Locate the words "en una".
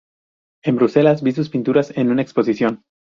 1.95-2.23